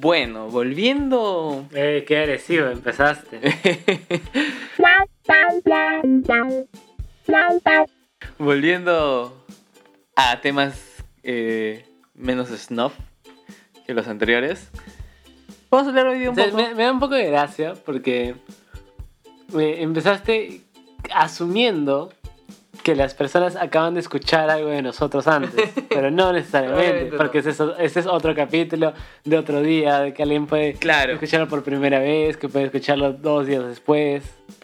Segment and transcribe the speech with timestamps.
[0.00, 1.66] Bueno, volviendo.
[1.74, 3.40] Eh, qué agresivo empezaste.
[8.38, 9.44] volviendo
[10.14, 10.80] a temas
[11.24, 11.84] eh,
[12.14, 12.92] menos snuff
[13.86, 14.70] que los anteriores.
[15.68, 16.56] Vamos a hablar hoy de un O sea, poco.
[16.58, 18.36] me, me da un poco de gracia porque
[19.58, 20.60] eh, empezaste
[21.12, 22.12] asumiendo
[22.88, 27.50] que las personas acaban de escuchar algo de nosotros antes, pero no necesariamente, porque ese
[27.50, 28.94] es, o- ese es otro capítulo
[29.26, 31.12] de otro día, de que alguien puede Claro.
[31.12, 34.22] escucharlo por primera vez, que puede escucharlo dos días después,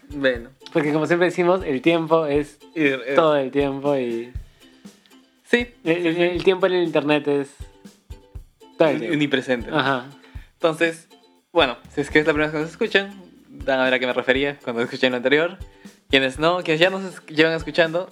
[0.09, 0.48] Bueno.
[0.73, 4.32] porque como siempre decimos, el tiempo es eh, todo el tiempo y
[5.45, 5.66] Sí.
[5.84, 7.51] el, el- el tiempo en el internet es
[8.79, 9.16] todo el tiempo.
[9.16, 9.68] Unipresente.
[9.70, 10.06] Ajá.
[10.54, 11.09] Entonces,
[11.52, 13.20] bueno, si es que es la primera vez que nos escuchan,
[13.51, 15.59] van a ver a qué me refería cuando escuchen lo anterior.
[16.11, 18.09] Quienes no, quienes ya nos llevan escuchando,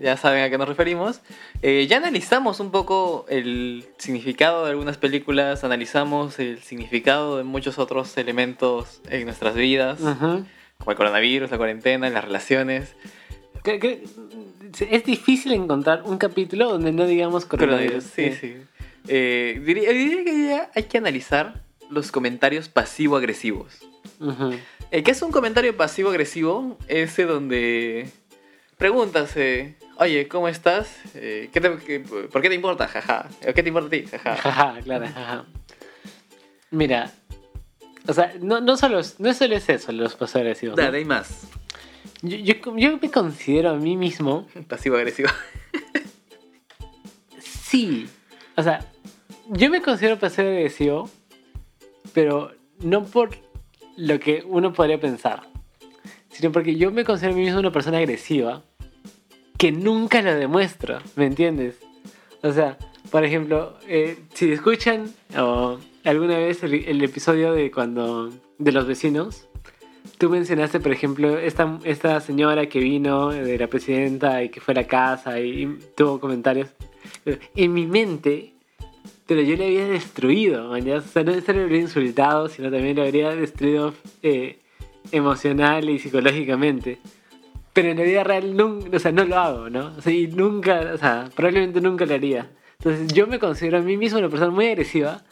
[0.00, 1.20] ya saben a qué nos referimos.
[1.62, 7.78] Eh, ya analizamos un poco el significado de algunas películas, analizamos el significado de muchos
[7.78, 10.44] otros elementos en nuestras vidas, Ujú.
[10.78, 12.94] como el coronavirus, la cuarentena, las relaciones.
[13.64, 18.04] Es difícil encontrar un capítulo donde no digamos coronavirus.
[18.10, 18.56] Coronavirus, sí, sí.
[19.08, 23.78] Eh, diría, diría que ya hay que analizar los comentarios pasivo-agresivos.
[24.20, 24.52] Ujú.
[24.94, 28.08] El que es un comentario pasivo-agresivo, ese donde
[28.78, 30.88] preguntas, eh, oye, ¿cómo estás?
[31.16, 32.86] Eh, ¿qué te- qué- ¿Por qué te importa?
[32.86, 33.28] Jaja.
[33.40, 34.04] ¿Qué te importa a ti?
[34.06, 34.36] Jaja.
[34.36, 35.46] Jaja, claro, jaja.
[36.70, 37.10] Mira,
[38.06, 40.76] o sea, no, no, solo, es- no solo es eso los pasos agresivos.
[40.76, 40.82] ¿no?
[40.84, 41.48] Dale, hay más.
[42.22, 45.28] Yo, yo, yo me considero a mí mismo, Pasivo-agresivo.
[47.40, 48.08] sí,
[48.56, 48.86] o sea,
[49.48, 51.10] yo me considero pasivo agresivo,
[52.12, 53.30] pero no por
[53.96, 55.42] lo que uno podría pensar,
[56.30, 58.62] sino porque yo me considero a mí mismo una persona agresiva
[59.58, 61.78] que nunca lo demuestro, ¿me entiendes?
[62.42, 62.76] O sea,
[63.10, 68.86] por ejemplo, eh, si escuchan o alguna vez el, el episodio de cuando de los
[68.86, 69.46] vecinos,
[70.18, 74.72] tú mencionaste, por ejemplo, esta, esta señora que vino de la presidenta y que fue
[74.72, 76.70] a la casa y, y tuvo comentarios.
[77.54, 78.53] En mi mente,
[79.26, 80.96] pero yo le había destruido, man, ya.
[80.96, 84.58] O sea, no solo le habría insultado, sino también le habría destruido eh,
[85.12, 86.98] emocional y psicológicamente.
[87.72, 89.92] Pero en la vida real nunca, o sea, no lo hago, ¿no?
[89.96, 92.50] O sea, y nunca, o sea, probablemente nunca lo haría.
[92.78, 95.22] Entonces yo me considero a mí mismo una persona muy agresiva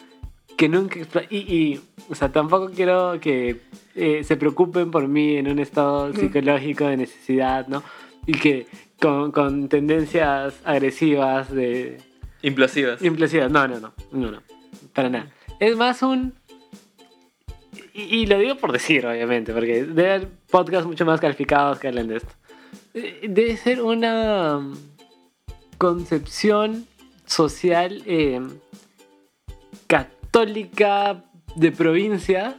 [0.57, 1.01] que nunca...
[1.31, 3.61] Y, y o sea, tampoco quiero que
[3.95, 7.83] eh, se preocupen por mí en un estado psicológico de necesidad, ¿no?
[8.27, 8.67] Y que
[9.01, 12.12] con, con tendencias agresivas de...
[12.43, 13.03] Implosivas.
[13.03, 13.51] Implosivas.
[13.51, 14.43] No, no, no, no, no,
[14.93, 15.33] para nada.
[15.61, 16.35] Es más un...
[17.95, 22.09] Y, lo digo por decir, obviamente, porque debe haber podcasts mucho más calificados que hablen
[22.09, 22.33] de esto.
[22.95, 24.75] Eh, Debe ser una um,
[25.77, 26.87] concepción
[27.27, 28.41] social eh,
[29.87, 31.23] católica
[31.55, 32.57] de provincia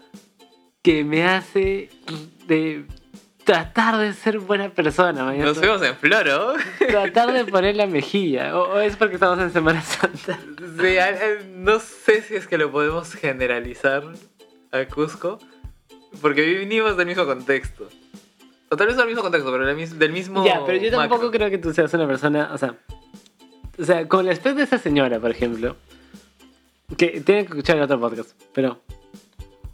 [0.83, 1.89] que me hace
[2.47, 2.85] de
[3.43, 5.23] tratar de ser buena persona.
[5.25, 5.45] mañana.
[5.45, 6.53] Nos vemos en Floro.
[6.87, 8.57] Tratar de poner la mejilla.
[8.57, 10.39] O, o es porque estamos en Semana Santa.
[10.81, 11.17] Sí, a-
[11.55, 14.03] no sé si es que lo podemos generalizar
[14.71, 15.39] a Cusco,
[16.21, 17.89] porque venimos del mismo contexto.
[18.69, 20.43] O tal vez del mismo contexto, pero del mis- del mismo.
[20.45, 21.31] Ya, pero yo tampoco macro.
[21.31, 22.75] creo que tú seas una persona, o sea,
[23.77, 25.75] o sea, con el aspecto de esa señora, por ejemplo,
[26.97, 28.81] que tienen que escuchar el otro podcast, pero,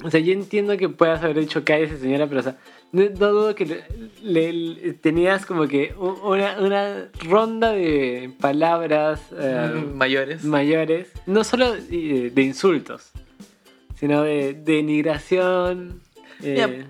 [0.04, 2.58] o sea, yo entiendo que puedas haber dicho que hay esa señora, pero, o sea,
[2.92, 3.84] no, no dudo que le,
[4.24, 10.44] le- le- tenías como que una, una ronda de palabras eh, Mm, mayores.
[10.44, 13.12] mayores, no solo de insultos,
[14.00, 16.02] sino de denigración.
[16.42, 16.86] eh.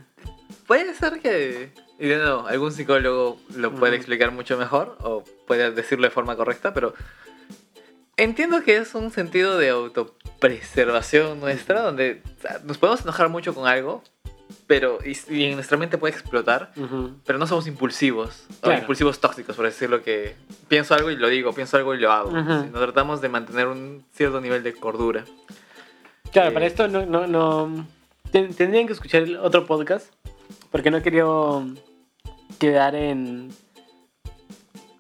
[0.68, 1.72] Puede ser que.
[2.00, 6.94] Nuevo, algún psicólogo lo puede explicar mucho mejor o puede decirlo de forma correcta, pero
[8.16, 12.22] entiendo que es un sentido de autopreservación nuestra, donde
[12.64, 14.02] nos podemos enojar mucho con algo,
[14.68, 16.72] pero y, y en nuestra mente puede explotar,
[17.26, 20.36] pero no somos impulsivos, o impulsivos tóxicos, por decirlo que
[20.68, 22.30] pienso algo y lo digo, pienso algo y lo hago.
[22.30, 22.40] Ujú.
[22.72, 25.26] Nos tratamos de mantener un cierto nivel de cordura.
[26.32, 27.86] Claro, Eh, para esto no, no, no
[28.32, 30.12] ten- tendrían que escuchar el otro podcast
[30.72, 31.26] porque no quería
[32.60, 33.50] quedar en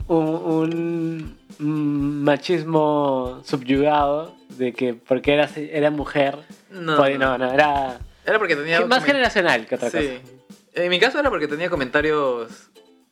[0.07, 6.37] un, un machismo subyugado de que porque era, era mujer,
[6.71, 7.99] No, podía- no, no, era
[8.29, 8.85] Era porque tenía...
[8.85, 9.97] más generacional que otra Sí.
[9.97, 10.83] cosa.
[10.83, 12.51] En mi caso era porque tenía comentarios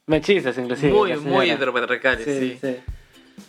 [0.06, 0.92] Machistas inclusive.
[0.94, 2.40] muy, muy heteropatriarcales, sí.
[2.40, 2.76] Sí, sí.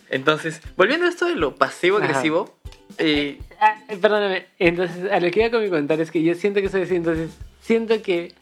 [0.09, 2.57] Entonces, volviendo a esto de lo pasivo-agresivo,
[2.97, 6.33] eh, Ah, eh, perdóname, entonces a lo que iba con mi comentario es que yo
[6.35, 7.29] siento que soy así, entonces
[7.61, 8.33] siento que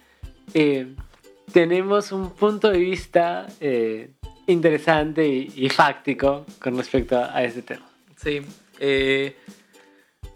[0.54, 0.88] eh,
[1.52, 4.12] tenemos un punto de vista eh,
[4.48, 7.86] interesante y, y fáctico con respecto a, ese tema.
[8.16, 8.42] sí.
[8.80, 9.36] eh,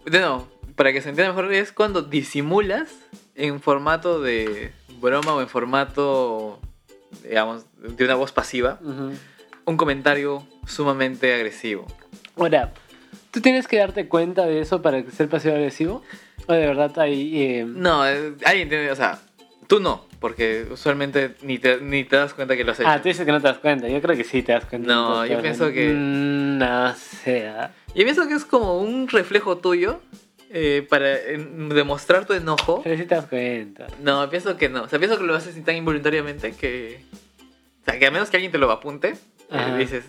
[0.04, 2.88] de nuevo, para que se entienda mejor, es cuando disimulas
[3.34, 6.60] en formato de broma o en formato,
[7.24, 9.12] digamos, de una voz pasiva, Ujú.
[9.64, 11.86] un comentario sumamente agresivo.
[12.36, 12.72] Ahora,
[13.30, 16.02] ¿tú tienes que darte cuenta de eso para ser pasivo agresivo?
[16.46, 17.42] ¿O de verdad hay...
[17.42, 19.18] eh, No, eh, alguien tiene, o sea,
[19.68, 22.88] tú no, porque usualmente ni te, ni te das cuenta que lo has hecho.
[22.88, 23.88] Ah, tú dices que no te das cuenta.
[23.88, 24.88] Yo creo que sí te das cuenta.
[24.92, 27.48] No, yo pienso que- Mm, No sé.
[27.48, 27.70] ah.
[27.94, 30.00] Yo pienso que es como un reflejo tuyo
[30.52, 32.82] eh, para en- demostrar tu enojo.
[32.82, 33.86] Pero sí te das cuenta.
[34.02, 34.82] No, pienso que no.
[34.82, 37.00] O sea, pienso que lo haces tan involuntariamente que.
[37.82, 39.14] O sea, que a menos que alguien te lo apunte,
[39.50, 40.04] eh, dices.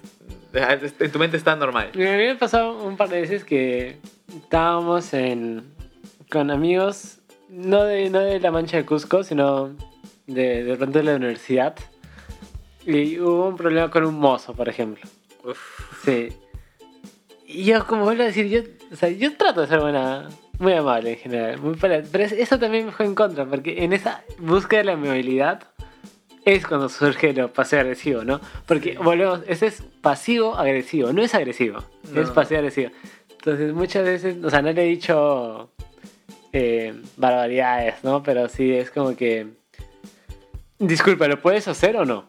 [0.56, 1.90] "Ah, En tu mente está normal.
[1.94, 3.98] A mí me pasado un par de veces que
[4.36, 5.64] estábamos en,
[6.30, 7.18] con amigos,
[7.50, 9.76] no de, no de la mancha de Cusco, sino
[10.28, 11.76] de, de pronto de la universidad.
[12.86, 15.04] Y hubo un problema con un mozo, por ejemplo.
[15.44, 15.58] Uf.
[16.06, 16.30] Sí.
[17.48, 18.62] Y yo, como vuelvo a decir, yo,
[18.94, 20.30] o sea, yo trato de ser buena,
[20.60, 21.58] muy amable en general.
[21.60, 24.86] Muy pala- pero es- eso también me fue en contra, porque en esa búsqueda de
[24.86, 25.64] la amabilidad
[26.46, 28.40] es cuando surge lo pasivo-agresivo, ¿no?
[28.68, 31.80] Porque, volvemos, ese es pasivo-agresivo, no es agresivo,
[32.16, 32.92] es pasivo-agresivo.
[33.32, 35.70] Entonces, muchas veces, o sea, no le he dicho
[36.54, 38.22] eh, barbaridades, ¿no?
[38.24, 39.48] Pero sí es como que.
[40.80, 42.26] Disculpa, ¿lo puedes hacer o no?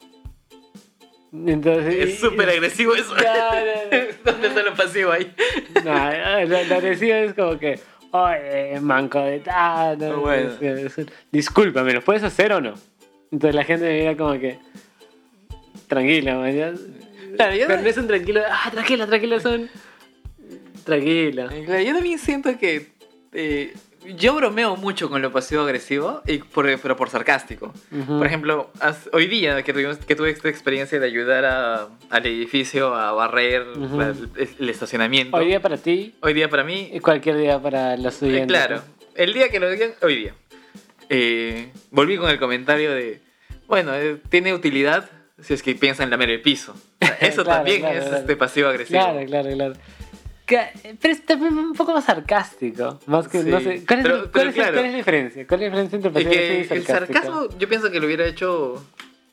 [1.32, 3.14] Entonces, Es súper agresivo eso.
[3.14, 4.04] No, no.
[4.25, 5.32] ¿Dónde está lo pasivo ahí?
[5.85, 7.79] No, lo, lo agresivo es como que,
[8.12, 9.99] oye, manco de tal.
[9.99, 10.50] no, Bueno.
[10.61, 12.75] es- es- discúlpame, ¿lo puedes hacer o no?
[13.31, 14.59] Entonces la gente me mira como que,
[15.88, 16.73] tranquila, man, ya-
[17.37, 19.69] Claro, yo, Pero no es un tranquilo, ah, tranquila, tranquila, son.
[20.85, 21.49] Tranquila.
[21.53, 22.93] Eh, claro, yo también siento que.
[23.32, 23.75] eh,
[24.17, 27.73] yo bromeo mucho con lo pasivo-agresivo, y por, pero por sarcástico.
[27.91, 28.19] Ujú.
[28.19, 28.71] Por ejemplo,
[29.12, 33.67] hoy día que, tuvimos, que tuve esta experiencia de ayudar a- al edificio a barrer
[33.77, 34.29] el,
[34.59, 35.37] el estacionamiento.
[35.37, 38.47] Hoy día para ti Hoy día para mí, y cualquier día para los eh, estudiantes.
[38.49, 38.83] claro,
[39.15, 40.35] el día que lo digan, hoy día.
[41.09, 43.21] Eh, volví con el comentario de,
[43.67, 45.11] bueno, eh, tiene utilidad
[45.41, 46.75] si es que piensa en lamer el piso.
[47.21, 48.17] Eso Claro, también claro, es claro.
[48.21, 49.00] este pasivo-agresivo.
[49.00, 49.75] Claro, claro, claro.
[50.46, 53.00] Pero es también un poco más sarcástico.
[53.06, 53.85] Más que, Sí, no sé.
[53.87, 54.73] ¿Cuál es, pero- cuál pero es- claro.
[54.75, 55.46] cuál es la diferencia?
[55.46, 57.23] ¿Cuál es la diferencia entre Es pasivo que agresivo y el sarcástico?
[57.23, 58.82] sarcasmo yo pienso que lo hubiera hecho, o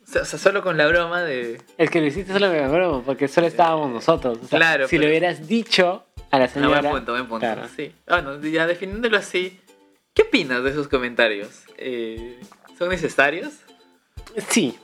[0.05, 1.61] sea, solo con la broma de...
[1.77, 4.37] Es que lo hiciste solo con broma, porque solo estábamos nosotros.
[4.41, 6.81] O sea, claro, si pero- lo hubieras dicho a la No, señora.
[6.81, 7.39] buen punto, buen punto.
[7.45, 7.67] Claro.
[7.75, 7.91] Sí.
[8.07, 9.59] Bueno, ya definiéndolo así,
[10.13, 11.63] ¿qué opinas de esos comentarios?
[11.77, 12.39] Eh,
[12.77, 13.53] ¿Son necesarios?
[14.47, 14.77] Sí.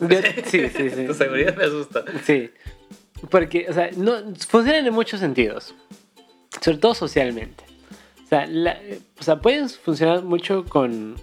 [0.00, 0.08] Yo-
[0.46, 1.04] sí, sí, sí.
[1.06, 2.02] Tu seguridad me asusta.
[2.24, 2.50] Sí.
[3.28, 4.12] Porque, o sea, no,
[4.48, 5.74] funcionan en muchos sentidos.
[6.60, 7.64] Sobre todo socialmente.
[8.24, 8.78] O sea, la-
[9.18, 11.16] o sea, pueden funcionar mucho con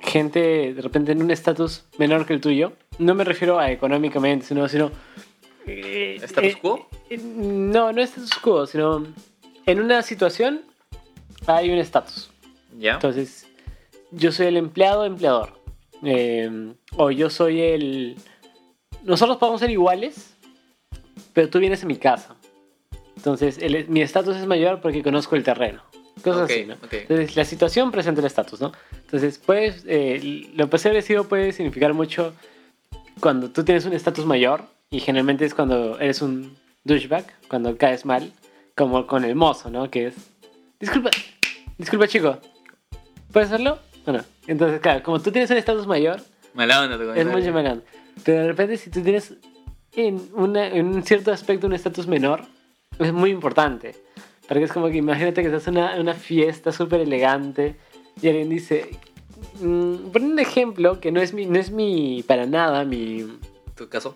[0.00, 2.72] gente de repente en un estatus menor que el tuyo.
[2.98, 4.68] No me refiero a económicamente, sino...
[4.68, 4.90] sino
[5.66, 6.88] eh, ¿Status eh, quo?
[7.10, 9.06] eh, no, no es status quo, sino
[9.66, 10.62] en una situación
[11.46, 12.30] hay un estatus.
[12.78, 12.94] ¿Ya?
[12.94, 13.46] Entonces,
[14.10, 15.60] yo soy el empleado empleador.
[16.02, 18.16] Eh, o yo soy el...
[19.02, 20.35] Nosotros podemos ser iguales,
[21.36, 22.34] pero tú vienes a mi casa.
[23.14, 25.82] Entonces, el- mi estatus es mayor porque conozco el terreno.
[26.24, 26.74] Cosas Ok, así, ¿no?
[26.76, 26.92] ok.
[26.94, 28.72] Entonces, la situación presenta el estatus, ¿no?
[29.02, 32.32] Entonces, puedes, eh, lo pasivo agresivo puede significar mucho
[33.20, 38.06] cuando tú tienes un estatus mayor, y generalmente es cuando eres un douchebag, cuando caes
[38.06, 38.32] mal,
[38.74, 39.90] como con el mozo, ¿no?
[39.90, 40.14] Que es,
[40.80, 41.10] disculpa,
[41.76, 42.38] disculpa chico,
[43.30, 43.78] ¿puedes hacerlo?
[44.06, 44.24] o no?
[44.46, 46.20] Entonces, claro, como tú tienes un estatus mayor,
[46.54, 47.32] Mala onda es comentario.
[47.38, 47.82] mucho menor.
[48.24, 49.34] Pero de repente, si tú tienes
[49.96, 52.44] en, una, en un cierto aspecto un estatus menor,
[52.98, 53.94] es muy importante.
[54.46, 57.76] Porque es como que imagínate que estás en una, fiesta súper elegante
[58.20, 58.90] y alguien dice.
[59.60, 63.26] Mm, pon un ejemplo que no es mi, no es mi para nada mi,
[63.74, 64.14] ¿Tu caso?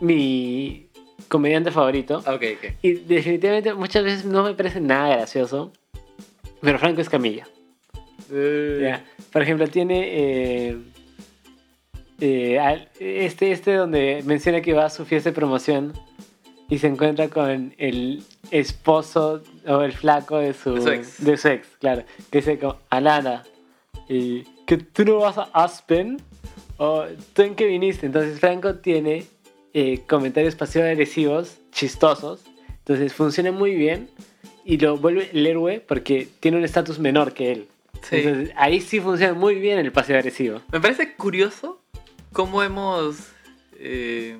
[0.00, 0.88] mi
[1.28, 2.22] comediante favorito.
[2.26, 2.72] Ah, ok, ok.
[2.82, 5.72] Y definitivamente muchas veces no me parece nada gracioso.
[6.60, 7.46] Pero Franco Escamilla.
[8.30, 9.04] Ya.
[9.32, 10.76] Por ejemplo, tiene eh,
[12.20, 15.92] eh, este, este donde menciona que va a su fiesta de promoción
[16.68, 21.24] y se encuentra con el esposo o el flaco de su, De su ex.
[21.24, 22.04] de su ex, claro.
[22.30, 23.44] Que dice como, Alana,
[24.08, 26.20] y que tú no vas a Aspen
[26.76, 28.06] o tú en qué viniste.
[28.06, 29.24] Entonces Franco tiene
[29.72, 32.44] eh, comentarios pasivo-agresivos, chistosos.
[32.78, 34.10] Entonces funciona muy bien
[34.64, 37.68] y lo vuelve el héroe porque tiene un estatus menor que él.
[38.02, 38.16] Sí.
[38.16, 40.60] Entonces, ahí sí funciona muy bien el pasivo agresivo.
[40.70, 41.80] Me parece curioso
[42.32, 43.16] cómo hemos.
[43.80, 44.36] eh,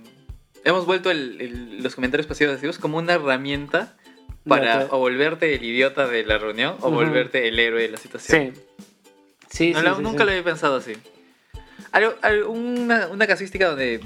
[0.65, 3.97] hemos vuelto el- el- los comentarios pasivos agresivos como una herramienta
[4.47, 8.53] para o volverte el idiota de la reunión o volverte el héroe de la situación.
[8.57, 8.63] Sí.
[9.51, 10.25] Sí, No sí, lo- sí, nunca sí.
[10.25, 10.95] lo había pensado así.
[11.93, 14.01] Algo- algo- una, una casuística donde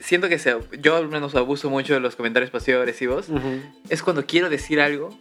[0.00, 3.62] siento que se, yo al menos abuso mucho de los comentarios pasivo-agresivos Ujú.
[3.88, 5.18] es cuando quiero decir algo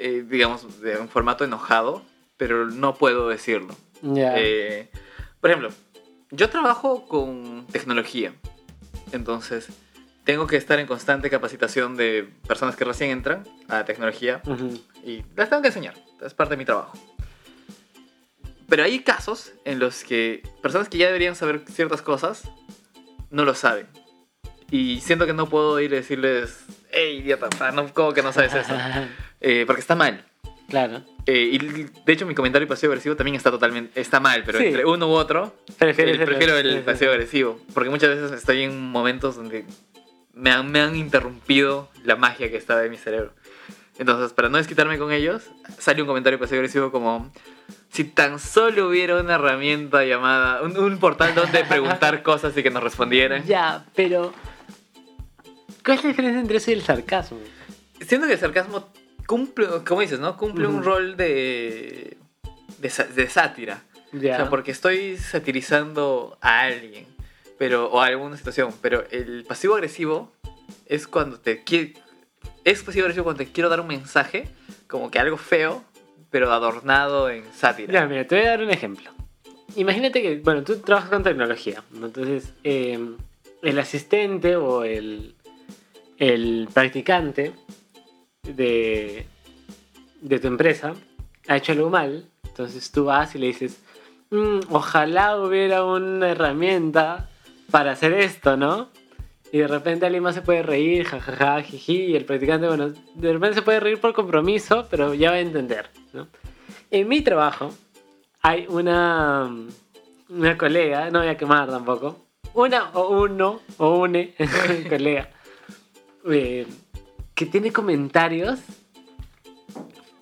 [0.00, 2.02] eh, digamos, de un formato enojado,
[2.36, 3.74] pero no puedo decirlo.
[4.16, 4.88] Eh,
[5.40, 5.70] por ejemplo,
[6.30, 8.34] yo trabajo con tecnología,
[9.12, 9.68] entonces
[10.24, 14.42] tengo que estar en constante capacitación de personas que recién entran a la tecnología
[15.04, 15.94] y las tengo que enseñar,
[16.24, 16.98] es parte de mi trabajo.
[18.68, 22.42] Pero hay casos en los que personas que ya deberían saber ciertas cosas
[23.30, 23.86] no lo saben.
[24.70, 28.54] Y siento que no puedo ir a decirles, hey, idiota, no, ¿cómo que no sabes
[28.54, 28.74] eso?
[29.40, 30.27] Eh, porque está mal.
[30.68, 31.02] Claro.
[31.26, 34.66] Eh, y de hecho mi comentario pasivo agresivo también está totalmente está mal, pero Sí.
[34.66, 36.82] entre uno u otro eh, prefiero el sí, sí.
[36.84, 39.64] pasivo agresivo, porque muchas veces estoy en momentos donde
[40.32, 43.32] me han, me han interrumpido la magia que estaba en mi cerebro.
[43.98, 45.42] Entonces, para no desquitarme con ellos,
[45.78, 47.32] sale un comentario pasivo agresivo como
[47.90, 52.70] si tan solo hubiera una herramienta llamada un, un portal donde preguntar cosas y que
[52.70, 53.44] nos respondieran.
[53.44, 54.32] Ya, pero.
[55.84, 57.38] ¿Cuál es la diferencia entre eso y el sarcasmo?
[58.06, 58.88] Siento que el sarcasmo
[59.28, 60.38] cumple, como dices, ¿no?
[60.38, 62.16] Cumple un rol de
[62.78, 63.84] de, de sátira.
[64.12, 64.32] Ya.
[64.32, 67.06] O sea, porque estoy satirizando a alguien,
[67.58, 70.32] pero o a alguna situación, pero el pasivo agresivo
[70.86, 71.94] es cuando te quiere
[72.64, 74.48] es pasivo agresivo cuando te quiero dar un mensaje
[74.86, 75.84] como que algo feo,
[76.30, 77.92] pero adornado en sátira.
[77.92, 79.10] Ya, mira, te voy a dar un ejemplo.
[79.76, 82.06] Imagínate que, bueno, tú trabajas con tecnología, ¿no?
[82.06, 82.98] entonces eh,
[83.62, 85.34] el asistente o el,
[86.16, 87.52] el practicante
[88.56, 89.26] de,
[90.20, 90.94] de tu empresa
[91.46, 93.80] ha hecho algo mal, entonces tú vas y le dices,
[94.30, 97.28] "Mm, ojalá hubiera una herramienta
[97.70, 98.88] para hacer esto, ¿no?
[99.50, 103.32] Y de repente alguien más se puede reír, jajaja, jiji, y el practicante, bueno, de
[103.32, 106.28] repente se puede reír por compromiso, pero ya va a entender, ¿no?
[106.90, 107.72] En mi trabajo
[108.42, 109.50] hay una,
[110.28, 114.34] una colega, no voy a quemar tampoco, una o uno o une
[114.88, 115.30] colega,
[116.30, 116.66] eh,
[117.38, 118.58] que tiene comentarios,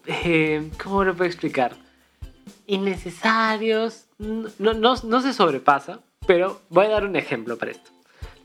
[0.04, 1.74] eh, ¿cómo lo puedo explicar?
[2.66, 7.90] Innecesarios, no, no, se sobrepasa, pero voy a dar un ejemplo para esto.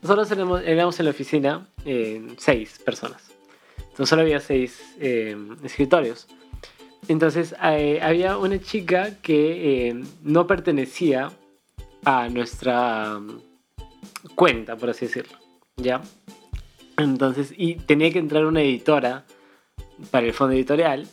[0.00, 3.22] Nosotros éramos, éramos en la oficina eh, seis personas.
[3.76, 6.26] Entonces solo había seis eh, escritorios.
[7.08, 11.30] Entonces eh, había una chica que no pertenecía
[12.06, 13.42] a nuestra mm,
[14.34, 15.36] cuenta, por así decirlo.
[15.76, 16.00] ¿Ya?
[17.02, 19.24] Entonces, y tenía que entrar una editora
[20.10, 21.06] para el fondo editorial.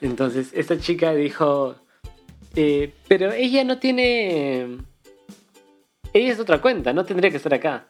[0.00, 1.76] Entonces, esta chica dijo,
[2.54, 4.78] eh, pero ella no tiene...
[6.12, 7.86] Ella es otra cuenta, no tendría que estar acá.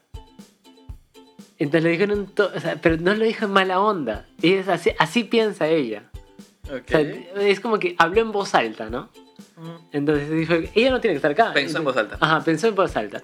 [1.58, 4.26] Entonces le dijeron, o sea, pero no lo dijo en mala onda.
[4.42, 6.10] Ella es así, así piensa ella.
[6.64, 6.84] Ok.
[6.84, 9.10] O sea, es como que habló en voz alta, ¿no?
[9.56, 9.76] Mm.
[9.92, 11.52] Entonces dijo, ella no tiene que estar acá.
[11.52, 12.16] Pensó en voz alta.
[12.20, 13.22] Ajá, pensó en voz alta.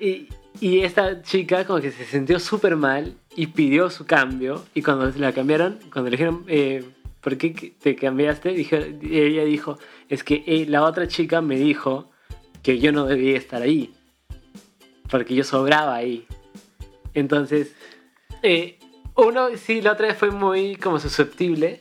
[0.00, 0.28] Y,
[0.60, 4.64] y esta chica como que se sintió súper mal y pidió su cambio.
[4.74, 6.84] Y cuando la cambiaron, cuando le dijeron, eh,
[7.20, 8.50] ¿por qué te cambiaste?
[8.50, 12.10] Dijo, ella dijo, es que eh, la otra chica me dijo
[12.62, 13.92] que yo no debía estar ahí.
[15.10, 16.26] Porque yo sobraba ahí.
[17.12, 17.74] Entonces,
[18.42, 18.78] eh,
[19.16, 21.80] uno sí, la otra vez fue muy como susceptible.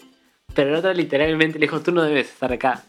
[0.53, 2.83] Pero la otra literalmente le dijo, tú no debes estar acá.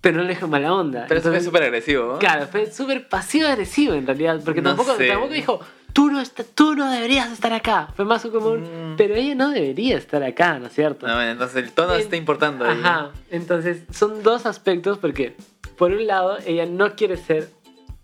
[0.00, 1.06] Pero no le dijo mala onda.
[1.08, 2.18] Pero eso fue Entonces- súper agresivo, ¿no?
[2.20, 5.08] Claro, fue súper pasivo-agresivo en realidad, porque No tampoco, sé.
[5.08, 5.60] tampoco dijo,
[5.92, 7.88] tú no, está- tú no deberías estar acá.
[7.96, 8.96] Fue más como un, Mm.
[8.96, 11.06] pero ella no debería estar acá, ¿no es cierto?
[11.06, 12.78] No, entonces el tono En- está importando ahí.
[12.78, 15.34] Ajá, entonces son dos aspectos porque,
[15.76, 17.50] por un lado, ella no quiere ser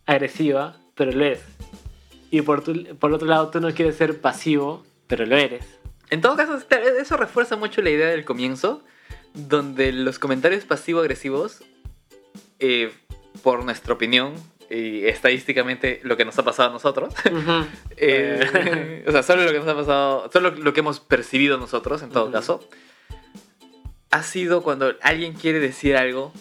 [0.06, 1.40] agresiva, pero lo es.
[2.30, 5.64] Y por, tu- por otro lado, tú no quieres ser pasivo, pero lo eres.
[6.10, 8.82] En todo caso, este- eso refuerza mucho la idea del comienzo,
[9.34, 11.62] donde los comentarios pasivo-agresivos,
[12.58, 12.92] eh,
[13.42, 14.34] por nuestra opinión,
[14.74, 17.66] y estadísticamente lo que nos ha pasado a nosotros, Ujú.
[17.96, 22.02] eh, o sea, solo lo que nos ha pasado, solo lo que hemos percibido nosotros,
[22.02, 22.32] en todo Ujú.
[22.32, 22.68] caso,
[24.10, 26.32] ha sido cuando alguien quiere decir algo,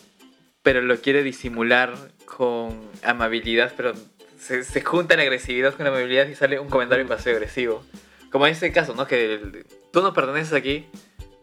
[0.62, 1.94] pero lo quiere disimular
[2.26, 3.94] con amabilidad, pero
[4.40, 7.84] se, se junta la agresividad con la amabilidad y sale un comentario pasivo-agresivo.
[8.32, 9.06] Como en este caso, ¿no?
[9.08, 10.88] Que el- tú no perteneces aquí,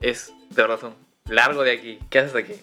[0.01, 0.95] es de razón,
[1.29, 2.55] largo de aquí, ¿qué haces aquí?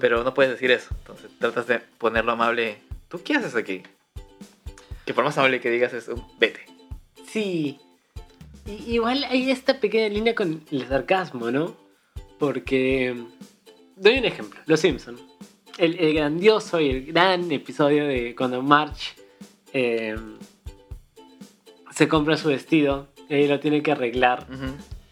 [0.00, 2.78] Pero no puedes decir eso, entonces tratas de ponerlo amable,
[3.10, 3.82] ¿tú qué haces aquí?
[5.04, 6.64] Que por más amable que digas es un vete.
[7.26, 7.78] Sí.
[8.66, 11.76] Igual hay esta pequeña línea con el sarcasmo, ¿no?
[12.38, 13.16] Porque.
[13.96, 15.18] Doy un ejemplo: Los Simpson.
[15.76, 19.16] El, el grandioso y el gran episodio de cuando March
[19.72, 20.14] eh,
[21.92, 24.46] se compra su vestido y lo tiene que arreglar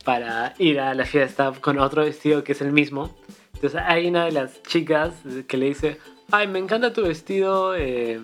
[0.05, 3.17] para ir a la fiesta con otro vestido que es el mismo.
[3.55, 5.15] Entonces hay una de las chicas
[5.47, 5.99] que le dice:
[6.31, 8.21] Ay, me encanta tu vestido eh,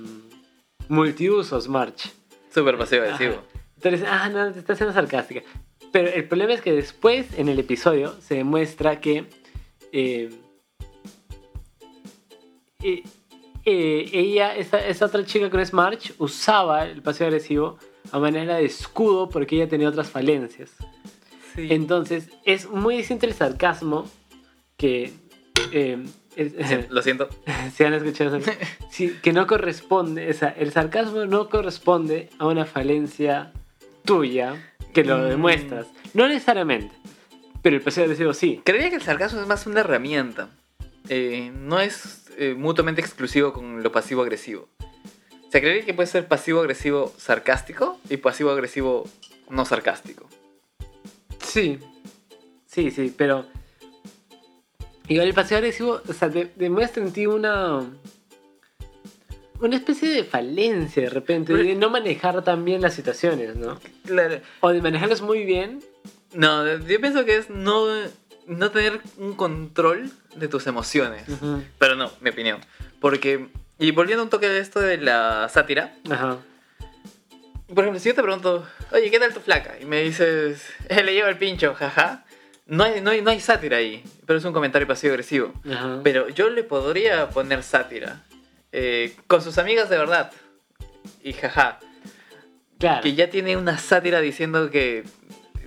[0.89, 2.13] multiusos, March.
[2.53, 3.35] Súper pasivo-agresivo.
[3.35, 3.43] Ajá.
[3.77, 5.43] Entonces, ah, no, te está siendo sarcástica.
[5.91, 9.27] Pero el problema es que después, en el episodio, se demuestra que
[9.93, 10.31] eh,
[12.83, 13.03] eh,
[13.65, 17.79] eh, ella, esa, esa otra chica que no es March, usaba el pasivo agresivo
[18.13, 20.73] a manera de escudo porque ella tenía otras falencias.
[21.55, 21.69] Sí.
[21.71, 24.11] Entonces, es muy distinto el sarcasmo
[24.77, 25.13] que...
[26.37, 27.29] eh, Lo siento.
[27.77, 28.51] si han escuchado eso,
[28.91, 33.53] sí, que no corresponde, o sea, el sarcasmo no corresponde a una falencia
[34.05, 34.55] tuya
[34.93, 35.29] que lo Mm.
[35.29, 35.87] demuestras.
[36.13, 36.95] No necesariamente,
[37.63, 38.61] pero el pasivo agresivo sí.
[38.65, 40.49] Creería que el sarcasmo es más una herramienta.
[41.09, 44.69] Eh, no es eh, mutuamente exclusivo con lo pasivo-agresivo.
[44.81, 49.09] O sea, creería que puede ser pasivo-agresivo sarcástico y pasivo-agresivo
[49.51, 50.29] no sarcástico.
[51.43, 51.79] Sí,
[52.67, 53.47] sí, sí, pero
[55.09, 57.83] igual el pasivo agresivo, o sea, de- demuestra en ti una
[59.61, 63.81] una especie de falencia de repente, de no manejar tan bien las situaciones, ¿no?
[64.05, 64.41] Claro.
[64.61, 65.83] O de manejarlas muy bien.
[66.35, 67.87] No, yo pienso que es no,
[68.47, 71.23] no tener un control de tus emociones.
[71.79, 72.61] Pero no, mi opinión.
[73.01, 76.39] Porque, y volviendo un toque de esto de la sátira, Ajá.
[77.69, 79.77] por ejemplo, si yo te pregunto, oye, ¿qué tal tu flaca?
[79.81, 82.25] Y me dices, eh, le lleva el pincho, jaja.
[82.67, 85.53] No hay, no, hay, no hay sátira ahí, pero es un comentario pasivo-agresivo.
[85.71, 86.01] Ajá.
[86.03, 88.23] Pero yo le podría poner sátira.
[88.73, 90.33] eh, con sus amigas de verdad.
[91.23, 91.79] Y jaja.
[92.79, 93.03] claro.
[93.03, 95.05] Que ya tiene una sátira diciendo que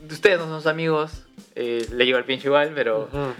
[0.09, 1.23] ustedes no son amigos.
[1.55, 3.33] eh, le lleva el pincho igual, pero Ajá.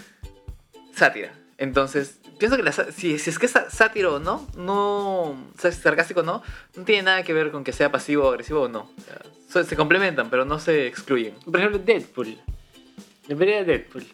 [0.96, 1.34] sátira.
[1.58, 6.24] Entonces, pienso que la, si, si es que es sátiro o no, no, sarcástico o
[6.24, 6.44] no,
[6.76, 8.82] no tiene nada que ver con que sea pasivo o agresivo o no.
[9.48, 11.34] O sea, se complementan, pero no se excluyen.
[11.46, 12.38] Por ejemplo, Deadpool.
[13.28, 14.06] La pelea de Deadpool.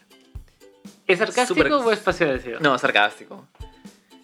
[1.06, 2.58] ¿Es sarcástico o es pasivo agresivo?
[2.60, 3.46] No, sarcástico.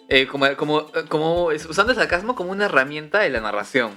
[0.08, 3.92] Eh, como, como, como es- usando el sarcasmo como una herramienta de la narración.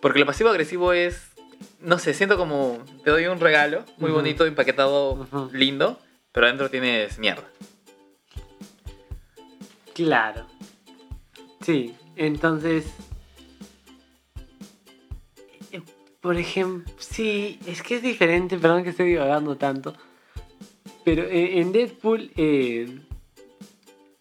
[0.00, 1.30] Porque lo pasivo-agresivo es,
[1.80, 5.98] no sé, siento como te doy un regalo muy bonito, empaquetado, lindo,
[6.32, 7.44] pero adentro tienes mierda.
[9.94, 10.46] Claro.
[11.62, 12.86] Sí, entonces.
[16.20, 19.94] Por ejemplo, sí, es que es diferente, perdón que esté divagando tanto.
[21.04, 22.98] Pero en Deadpool, eh,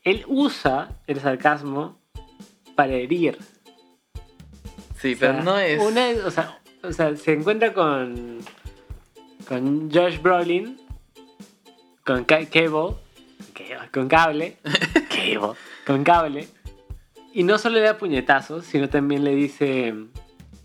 [0.03, 1.99] él usa el sarcasmo
[2.75, 3.37] para herir.
[4.97, 5.81] Sí, O pero no es...
[5.81, 8.39] Una, o, sea, o sea, se encuentra con.
[9.47, 10.79] con Josh Brolin,
[12.05, 12.95] con Ca- Cable,
[13.53, 14.57] Cable, con cable,
[15.09, 15.53] Cable,
[15.85, 16.47] con cable,
[17.33, 19.93] y no solo le da puñetazos, sino también le dice.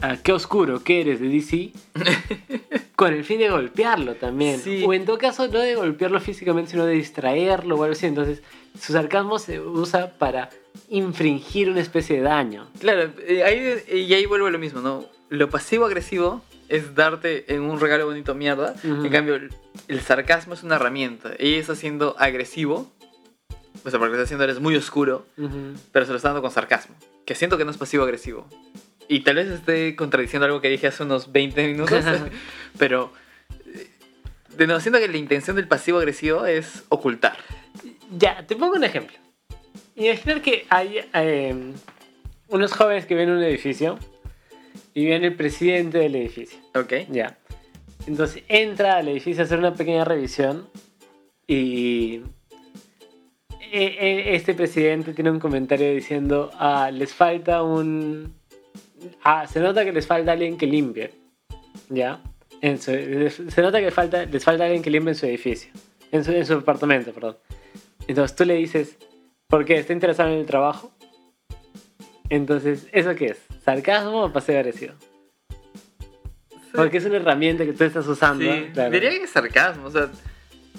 [0.01, 1.73] "Ah, qué oscuro que eres de DC.
[2.97, 4.61] con el fin de golpearlo también.
[4.61, 4.85] Sí.
[4.87, 8.07] O en todo caso, no de golpearlo físicamente, sino de distraerlo o algo así.
[8.07, 8.43] Entonces,
[8.81, 10.51] su sarcasmo se usa para
[10.89, 12.69] infringir una especie de daño.
[12.79, 15.05] Claro, eh, ahí, y ahí vuelvo a lo mismo, ¿no?
[15.29, 18.75] Lo pasivo-agresivo es darte en un regalo bonito mierda.
[18.85, 19.05] Ujú.
[19.05, 19.51] En cambio, el,
[19.89, 21.33] el sarcasmo es una herramienta.
[21.39, 22.91] Ella está siendo agresivo.
[23.85, 25.75] O sea, porque está haciendo eres muy oscuro, Ujú.
[25.93, 26.95] pero se lo está dando con sarcasmo.
[27.27, 28.47] Que siento que no es pasivo-agresivo.
[29.09, 32.05] Y tal vez esté contradiciendo algo que dije hace unos 20 minutos.
[32.79, 33.13] pero,
[33.67, 33.89] eh,
[34.57, 37.37] de nuevo, siento que la intención del pasivo-agresivo es ocultar.
[38.19, 39.17] Ya, te pongo un ejemplo.
[39.97, 41.55] Imaginar que hay eh,
[42.49, 43.99] unos jóvenes que ven un edificio
[44.93, 46.59] y ven el presidente del edificio.
[46.75, 46.93] ¿Ok?
[47.11, 47.37] Ya.
[48.07, 50.69] Entonces entra al edificio a hacer una pequeña revisión
[51.47, 52.21] y
[53.61, 58.35] e- e- este presidente tiene un comentario diciendo, ah, les falta un...
[59.23, 61.11] Ah, se nota que les falta alguien que limpie.
[61.89, 62.21] ¿Ya?
[62.61, 62.93] En su-
[63.51, 65.71] se nota que falta, les falta alguien que limpie en su edificio.
[66.13, 67.37] En su, en su apartamento, perdón.
[68.07, 68.97] Entonces tú le dices,
[69.49, 69.79] ¿por qué?
[69.79, 70.93] ¿Está interesado en el trabajo?
[72.31, 73.39] Entonces, ¿eso qué es?
[73.65, 74.95] ¿Sarcasmo o paseo agresivo?
[76.73, 78.45] Porque es una herramienta que tú estás usando.
[78.45, 78.91] Sí, claro.
[78.91, 80.11] diría que es sarcasmo, o sea,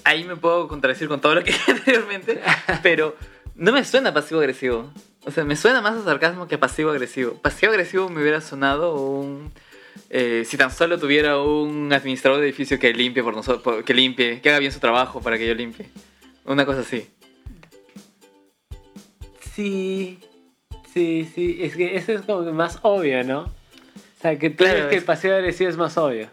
[0.03, 2.41] ahí me puedo contradecir con todo lo que dije anteriormente,
[2.83, 3.15] pero
[3.55, 4.91] no me suena pasivo-agresivo.
[5.25, 7.33] O sea, me suena más a sarcasmo que pasivo-agresivo.
[7.41, 9.51] Pasivo-agresivo me hubiera sonado un...
[10.09, 14.39] eh, si tan solo tuviera un administrador de edificio que limpie por nosotros, que limpie,
[14.41, 15.87] que haga bien su trabajo para que yo limpie.
[16.45, 17.07] Una cosa así.
[19.53, 20.19] Sí,
[20.93, 21.57] sí, sí.
[21.61, 23.41] Es que eso es como más obvio, ¿no?
[23.41, 26.27] O sea, que tú Claro, crees que es- el paseo agresivo es más obvio.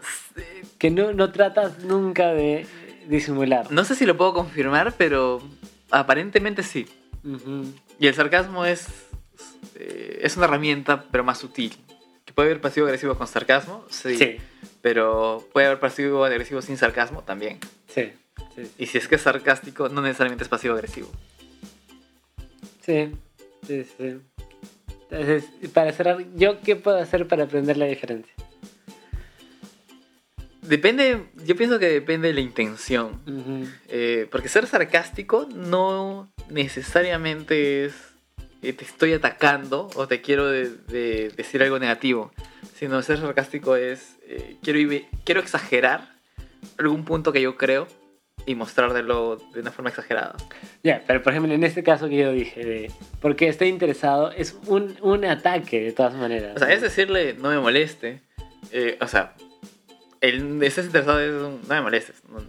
[0.79, 2.67] Que no, no tratas nunca de
[3.09, 3.71] disimular.
[3.71, 5.43] No sé si lo puedo confirmar, pero
[5.91, 6.87] aparentemente sí.
[7.25, 7.73] Ujú.
[7.99, 8.87] Y el sarcasmo es,
[9.77, 11.77] eh, es una herramienta, pero más sutil.
[12.25, 14.17] Que puede haber pasivo-agresivo con sarcasmo, sí.
[14.17, 14.37] Sí,
[14.81, 17.59] Pero puede haber pasivo-agresivo sin sarcasmo también.
[17.89, 18.13] sí,
[18.57, 18.71] sí.
[18.79, 21.09] Y si es que es sarcástico, no necesariamente es pasivo-agresivo.
[22.85, 23.13] Sí,
[23.67, 24.21] sí, sí.
[25.11, 28.33] Entonces, para cerrar, ¿yo qué puedo hacer para aprender la diferencia?
[30.63, 33.21] Depende, yo pienso que depende de la intención.
[33.89, 37.95] Eh, porque ser sarcástico no necesariamente es
[38.63, 42.31] eh, te estoy atacando o te quiero de- de decir algo negativo.
[42.79, 44.79] Sino ser sarcástico es eh, quiero,
[45.25, 46.09] quiero exagerar
[46.79, 47.89] algún punto que yo creo
[48.47, 50.37] y mostrarlo de una forma exagerada.
[50.85, 54.57] Ya, pero por ejemplo, en este caso que yo dije, de porque estoy interesado, es
[54.67, 56.55] un, un ataque de todas maneras.
[56.57, 58.21] O sea, es decirle no me moleste.
[58.71, 59.35] eh, o sea,
[60.23, 62.23] el estés interesado es un, no me molestes.
[62.31, 62.41] no-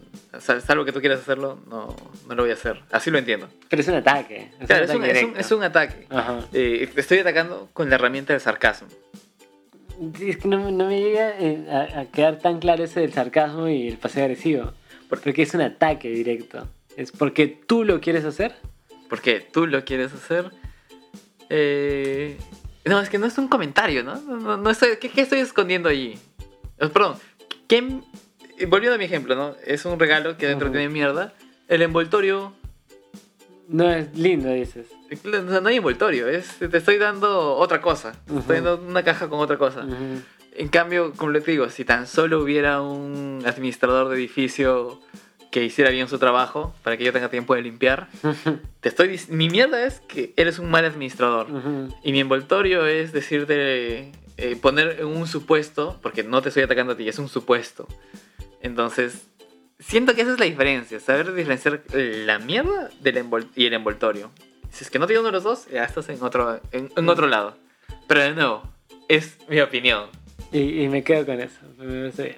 [0.61, 1.95] salvo que tú quieras hacerlo, no,
[2.27, 2.79] no lo voy a hacer.
[2.91, 3.49] Así lo entiendo.
[3.69, 4.49] Pero es un ataque.
[4.61, 6.07] Es Claro, un es, un, ataque es un- es un ataque.
[6.53, 8.87] Eh, te estoy atacando con la herramienta del sarcasmo.
[10.19, 13.67] Es que no, no me llega eh, a, a quedar tan claro ese del sarcasmo
[13.67, 14.71] y el paseo agresivo.
[15.09, 16.67] Porque es un ataque directo.
[16.97, 18.55] Es porque tú lo quieres hacer.
[19.09, 20.49] Porque tú lo quieres hacer.
[21.49, 22.37] Eh,
[22.85, 24.15] no, es que no es un comentario, ¿no?
[24.21, 26.17] No, no- no estoy, ¿qué, qué estoy escondiendo allí?
[26.79, 27.17] Eh, Perdón,
[28.57, 29.55] ¿qué, volviendo a mi ejemplo, ¿no?
[29.65, 31.33] Es un regalo que dentro tiene mierda.
[31.67, 32.53] El envoltorio
[33.67, 34.87] No es lindo, dices.
[35.11, 38.13] O sea, no hay envoltorio, es, te estoy dando otra cosa.
[38.27, 39.85] Te estoy dando una caja con otra cosa.
[40.55, 44.99] En cambio, como les digo, si tan solo hubiera un administrador de edificio
[45.51, 48.07] que hiciera bien su trabajo para que yo tenga tiempo de limpiar,
[48.81, 51.47] te estoy mi mierda es que eres un mal administrador.
[52.03, 56.97] Y mi envoltorio es decirte, eh, poner un supuesto, porque no te estoy atacando a
[56.97, 57.87] ti, es un supuesto.
[58.61, 59.27] Entonces,
[59.79, 64.31] siento que esa es la diferencia, saber diferenciar la mierda del y el envoltorio.
[64.71, 67.27] Si es que no tiene uno de los dos, ya estás en otro, en, otro
[67.27, 67.55] lado.
[68.07, 68.63] Pero de nuevo,
[69.07, 70.07] es mi opinión.
[70.51, 71.59] Y, me quedo con eso.
[71.77, 72.37] Me parece.